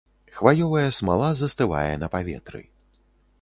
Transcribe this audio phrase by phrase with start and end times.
[0.37, 2.61] Хваёвая смала застывае на паветры.